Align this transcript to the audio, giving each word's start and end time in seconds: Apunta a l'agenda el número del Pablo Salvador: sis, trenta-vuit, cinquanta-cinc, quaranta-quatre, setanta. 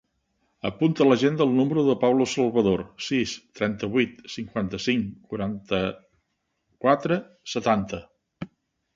Apunta 0.67 1.01
a 1.03 1.05
l'agenda 1.07 1.43
el 1.43 1.51
número 1.57 1.81
del 1.87 1.97
Pablo 2.03 2.25
Salvador: 2.31 2.81
sis, 3.07 3.33
trenta-vuit, 3.59 4.15
cinquanta-cinc, 4.35 5.11
quaranta-quatre, 5.33 7.19
setanta. 7.55 8.01